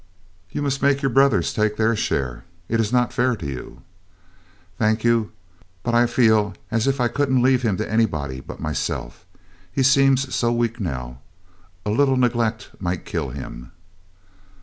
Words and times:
'You 0.49 0.63
must 0.63 0.81
make 0.81 1.03
your 1.03 1.11
brothers 1.11 1.53
take 1.53 1.77
their 1.77 1.95
share; 1.95 2.43
it's 2.67 2.91
not 2.91 3.13
fair 3.13 3.35
to 3.35 3.45
you.' 3.45 3.83
'Thank 4.79 5.03
you; 5.03 5.31
but 5.83 5.93
I 5.93 6.07
feel 6.07 6.55
as 6.71 6.87
if 6.87 6.99
I 6.99 7.07
couldn't 7.07 7.43
leave 7.43 7.61
him 7.61 7.77
to 7.77 7.87
anybody 7.87 8.39
but 8.39 8.59
myself. 8.59 9.27
He 9.71 9.83
seems 9.83 10.33
so 10.33 10.51
weak 10.51 10.79
now; 10.79 11.19
a 11.85 11.91
little 11.91 12.17
neglect 12.17 12.71
might 12.79 13.05
kill 13.05 13.29
him.' 13.29 13.73